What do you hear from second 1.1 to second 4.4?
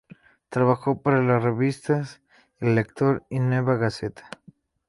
las revistas "El Lector" y "Nueva Gaceta".